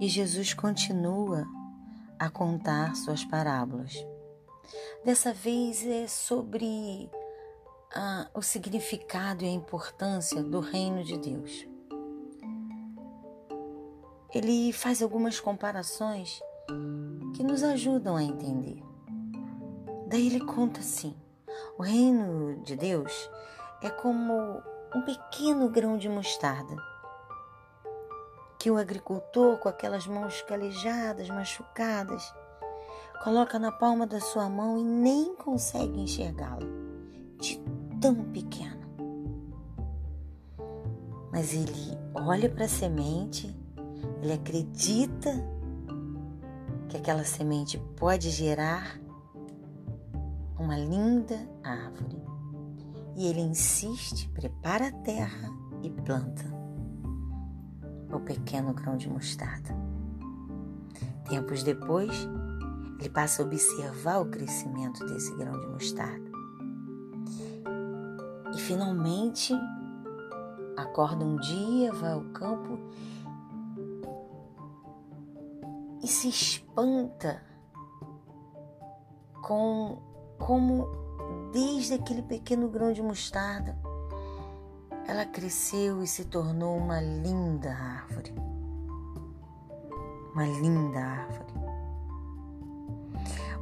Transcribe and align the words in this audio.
E 0.00 0.08
Jesus 0.08 0.54
continua 0.54 1.44
a 2.18 2.30
contar 2.30 2.94
suas 2.94 3.24
parábolas. 3.24 3.94
Dessa 5.04 5.32
vez 5.32 5.84
é 5.84 6.06
sobre 6.06 7.10
ah, 7.92 8.28
o 8.32 8.40
significado 8.40 9.44
e 9.44 9.48
a 9.48 9.50
importância 9.50 10.40
do 10.40 10.60
reino 10.60 11.02
de 11.02 11.18
Deus. 11.18 11.66
Ele 14.32 14.72
faz 14.72 15.02
algumas 15.02 15.40
comparações 15.40 16.40
que 17.34 17.42
nos 17.42 17.64
ajudam 17.64 18.14
a 18.14 18.22
entender. 18.22 18.80
Daí 20.06 20.28
ele 20.28 20.44
conta 20.44 20.78
assim: 20.78 21.16
o 21.76 21.82
reino 21.82 22.62
de 22.62 22.76
Deus 22.76 23.28
é 23.82 23.90
como 23.90 24.62
um 24.94 25.02
pequeno 25.02 25.68
grão 25.68 25.98
de 25.98 26.08
mostarda 26.08 26.76
que 28.58 28.70
o 28.70 28.76
agricultor, 28.76 29.58
com 29.58 29.68
aquelas 29.68 30.06
mãos 30.06 30.42
calejadas, 30.42 31.28
machucadas, 31.28 32.34
coloca 33.22 33.58
na 33.58 33.70
palma 33.70 34.06
da 34.06 34.20
sua 34.20 34.48
mão 34.48 34.76
e 34.76 34.82
nem 34.82 35.36
consegue 35.36 36.00
enxergá-la, 36.00 36.66
de 37.38 37.62
tão 38.00 38.16
pequeno. 38.32 38.88
Mas 41.30 41.54
ele 41.54 41.96
olha 42.14 42.50
para 42.50 42.64
a 42.64 42.68
semente, 42.68 43.54
ele 44.20 44.32
acredita 44.32 45.30
que 46.88 46.96
aquela 46.96 47.22
semente 47.22 47.78
pode 47.96 48.30
gerar 48.30 48.98
uma 50.58 50.76
linda 50.76 51.38
árvore. 51.62 52.20
E 53.14 53.26
ele 53.26 53.40
insiste, 53.40 54.28
prepara 54.30 54.88
a 54.88 54.92
terra 54.92 55.50
e 55.82 55.90
planta 55.90 56.57
o 58.12 58.20
pequeno 58.20 58.72
grão 58.72 58.96
de 58.96 59.08
mostarda. 59.08 59.74
Tempos 61.28 61.62
depois, 61.62 62.28
ele 62.98 63.10
passa 63.10 63.42
a 63.42 63.44
observar 63.44 64.20
o 64.20 64.26
crescimento 64.26 65.04
desse 65.06 65.34
grão 65.36 65.58
de 65.58 65.66
mostarda. 65.66 66.30
E 68.54 68.58
finalmente 68.58 69.54
acorda 70.76 71.24
um 71.24 71.36
dia, 71.36 71.92
vai 71.92 72.12
ao 72.12 72.22
campo 72.32 72.78
e 76.02 76.06
se 76.06 76.28
espanta 76.28 77.42
com 79.42 79.98
como 80.38 80.86
desde 81.52 81.94
aquele 81.94 82.22
pequeno 82.22 82.68
grão 82.68 82.92
de 82.92 83.02
mostarda 83.02 83.76
ela 85.08 85.24
cresceu 85.24 86.02
e 86.02 86.06
se 86.06 86.26
tornou 86.26 86.76
uma 86.76 87.00
linda 87.00 87.72
árvore. 87.72 88.34
Uma 90.34 90.44
linda 90.44 91.00
árvore. 91.00 91.54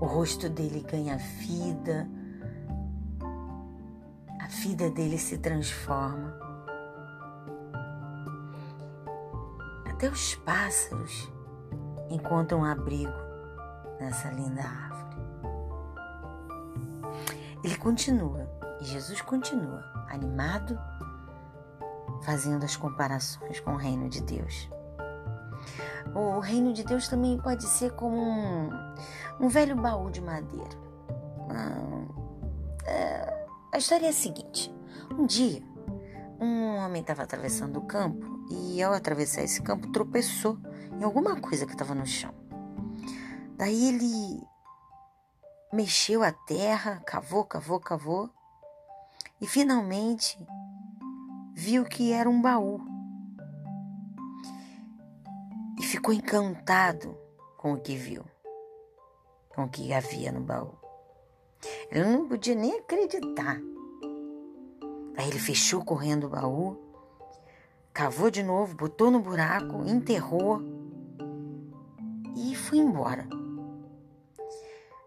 O 0.00 0.06
rosto 0.06 0.48
dele 0.48 0.80
ganha 0.80 1.18
vida, 1.18 2.08
a 4.40 4.46
vida 4.46 4.88
dele 4.88 5.18
se 5.18 5.36
transforma. 5.36 6.34
Até 9.84 10.08
os 10.08 10.34
pássaros 10.36 11.30
encontram 12.08 12.64
abrigo 12.64 13.12
nessa 14.00 14.30
linda 14.30 14.62
árvore. 14.62 15.16
Ele 17.62 17.76
continua, 17.76 18.50
e 18.80 18.84
Jesus 18.84 19.20
continua, 19.20 19.84
animado, 20.08 20.78
fazendo 22.22 22.64
as 22.64 22.76
comparações 22.76 23.60
com 23.60 23.72
o 23.72 23.76
reino 23.76 24.08
de 24.08 24.22
Deus. 24.22 24.68
O 26.14 26.38
reino 26.38 26.72
de 26.72 26.84
Deus 26.84 27.08
também 27.08 27.38
pode 27.40 27.64
ser 27.64 27.92
como 27.92 28.16
um, 28.16 28.70
um 29.40 29.48
velho 29.48 29.76
baú 29.76 30.10
de 30.10 30.20
madeira. 30.20 30.78
Ah, 31.50 32.04
é, 32.86 33.46
a 33.72 33.78
história 33.78 34.06
é 34.06 34.10
a 34.10 34.12
seguinte: 34.12 34.72
um 35.18 35.26
dia, 35.26 35.62
um 36.40 36.76
homem 36.76 37.00
estava 37.00 37.22
atravessando 37.22 37.78
o 37.78 37.86
campo 37.86 38.46
e, 38.50 38.82
ao 38.82 38.92
atravessar 38.92 39.42
esse 39.42 39.62
campo, 39.62 39.90
tropeçou 39.92 40.58
em 40.98 41.02
alguma 41.02 41.40
coisa 41.40 41.66
que 41.66 41.72
estava 41.72 41.94
no 41.94 42.06
chão. 42.06 42.32
Daí 43.56 43.88
ele 43.88 44.42
mexeu 45.72 46.22
a 46.22 46.30
terra, 46.30 47.02
cavou, 47.04 47.44
cavou, 47.44 47.80
cavou 47.80 48.30
e 49.40 49.46
finalmente 49.46 50.38
viu 51.64 51.84
que 51.84 52.12
era 52.12 52.28
um 52.28 52.42
baú. 52.42 52.78
E 55.80 55.82
ficou 55.82 56.12
encantado 56.12 57.16
com 57.56 57.72
o 57.72 57.80
que 57.80 57.96
viu, 57.96 58.22
com 59.54 59.64
o 59.64 59.68
que 59.68 59.92
havia 59.92 60.30
no 60.30 60.40
baú. 60.40 60.74
Ele 61.90 62.04
não 62.04 62.28
podia 62.28 62.54
nem 62.54 62.78
acreditar. 62.78 63.58
Aí 65.16 65.28
ele 65.28 65.38
fechou 65.38 65.82
correndo 65.82 66.26
o 66.26 66.30
baú, 66.30 66.78
cavou 67.92 68.30
de 68.30 68.42
novo, 68.42 68.76
botou 68.76 69.10
no 69.10 69.20
buraco, 69.20 69.84
enterrou 69.86 70.60
e 72.36 72.54
foi 72.54 72.78
embora 72.78 73.26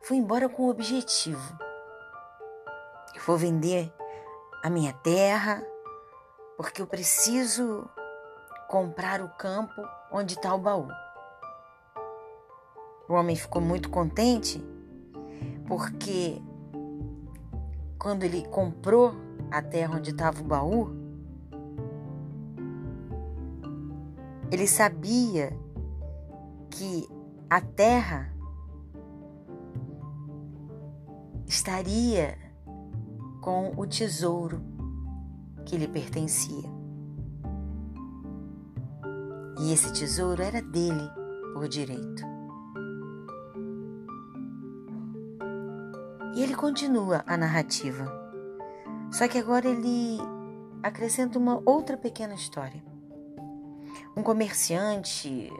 fui 0.00 0.16
embora 0.16 0.48
com 0.48 0.62
um 0.62 0.70
objetivo. 0.70 1.58
Eu 3.14 3.20
vou 3.26 3.36
vender 3.36 3.92
a 4.64 4.70
minha 4.70 4.94
terra 4.94 5.62
porque 6.58 6.82
eu 6.82 6.88
preciso 6.88 7.88
comprar 8.68 9.22
o 9.22 9.28
campo 9.28 9.80
onde 10.10 10.34
está 10.34 10.52
o 10.52 10.58
baú. 10.58 10.88
O 13.08 13.14
homem 13.14 13.36
ficou 13.36 13.62
muito 13.62 13.88
contente 13.88 14.60
porque 15.68 16.42
quando 17.96 18.24
ele 18.24 18.44
comprou 18.48 19.14
a 19.52 19.62
terra 19.62 19.96
onde 19.96 20.10
estava 20.10 20.40
o 20.40 20.44
baú, 20.44 20.90
ele 24.50 24.66
sabia 24.66 25.56
que 26.70 27.08
a 27.48 27.60
terra 27.60 28.34
estaria 31.46 32.36
com 33.40 33.74
o 33.76 33.86
tesouro 33.86 34.77
que 35.68 35.76
lhe 35.76 35.86
pertencia. 35.86 36.64
E 39.60 39.72
esse 39.72 39.92
tesouro 39.92 40.42
era 40.42 40.62
dele 40.62 41.10
por 41.52 41.68
direito. 41.68 42.22
E 46.34 46.42
ele 46.42 46.54
continua 46.54 47.22
a 47.26 47.36
narrativa. 47.36 48.06
Só 49.12 49.28
que 49.28 49.36
agora 49.36 49.68
ele 49.68 50.18
acrescenta 50.82 51.38
uma 51.38 51.60
outra 51.66 51.98
pequena 51.98 52.34
história. 52.34 52.82
Um 54.16 54.22
comerciante 54.22 55.52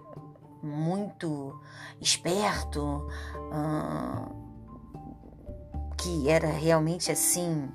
muito 0.63 1.61
esperto, 2.01 3.07
que 5.99 6.31
era 6.31 6.49
realmente 6.49 7.13
assim, 7.13 7.69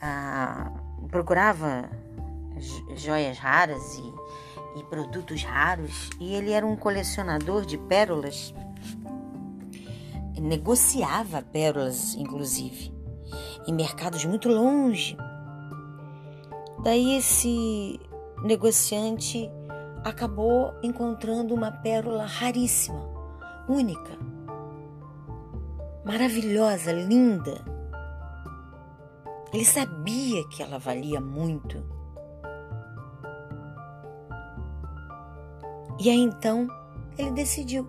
ah, 0.00 0.70
procurava 1.08 1.90
joias 2.96 3.38
raras 3.38 3.98
e, 3.98 4.80
e 4.80 4.82
produtos 4.84 5.42
raros, 5.42 6.10
e 6.20 6.34
ele 6.34 6.52
era 6.52 6.66
um 6.66 6.76
colecionador 6.76 7.64
de 7.64 7.76
pérolas, 7.76 8.54
negociava 10.40 11.42
pérolas, 11.42 12.14
inclusive, 12.14 12.92
em 13.66 13.72
mercados 13.72 14.24
muito 14.24 14.48
longe. 14.48 15.16
Daí 16.82 17.16
esse 17.16 17.98
negociante 18.42 19.50
acabou 20.04 20.74
encontrando 20.82 21.54
uma 21.54 21.70
pérola 21.70 22.26
raríssima, 22.26 23.08
única 23.68 24.34
maravilhosa, 26.04 26.92
linda. 26.92 27.73
Ele 29.54 29.64
sabia 29.64 30.42
que 30.48 30.64
ela 30.64 30.80
valia 30.80 31.20
muito. 31.20 31.80
E 36.00 36.10
aí 36.10 36.18
então 36.18 36.66
ele 37.16 37.30
decidiu, 37.30 37.86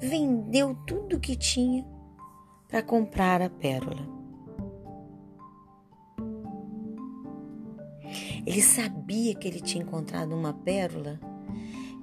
vendeu 0.00 0.74
tudo 0.86 1.16
o 1.16 1.20
que 1.20 1.36
tinha 1.36 1.84
para 2.66 2.82
comprar 2.82 3.42
a 3.42 3.50
pérola. 3.50 4.08
Ele 8.46 8.62
sabia 8.62 9.34
que 9.34 9.46
ele 9.46 9.60
tinha 9.60 9.84
encontrado 9.84 10.34
uma 10.34 10.54
pérola 10.54 11.20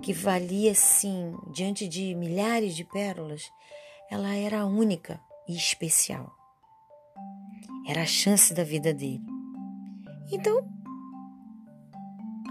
que 0.04 0.14
valia, 0.14 0.76
sim, 0.76 1.36
diante 1.52 1.88
de 1.88 2.14
milhares 2.14 2.76
de 2.76 2.84
pérolas, 2.84 3.52
ela 4.12 4.36
era 4.36 4.68
única 4.68 5.20
e 5.50 5.56
especial. 5.56 6.38
Era 7.88 8.02
a 8.02 8.06
chance 8.06 8.54
da 8.54 8.64
vida 8.64 8.94
dele. 8.94 9.24
Então, 10.32 10.68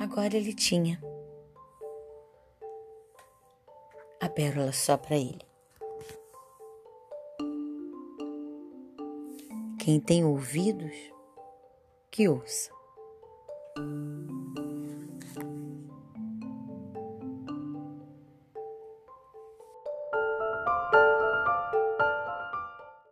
agora 0.00 0.36
ele 0.36 0.54
tinha. 0.54 0.98
a 4.20 4.28
pérola 4.28 4.72
só 4.72 4.96
para 4.96 5.16
ele. 5.16 5.40
Quem 9.78 10.00
tem 10.00 10.24
ouvidos, 10.24 10.92
que 12.10 12.28
ouça. 12.28 12.70